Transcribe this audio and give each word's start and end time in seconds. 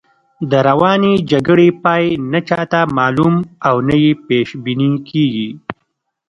د 0.49 0.53
روانې 0.67 1.13
جګړې 1.31 1.69
پای 1.83 2.03
نه 2.31 2.39
چاته 2.49 2.79
معلوم 2.97 3.35
او 3.67 3.75
نه 3.87 3.95
یې 4.03 4.11
پیش 4.27 4.49
بیني 4.63 4.91
کېږي. 5.09 5.49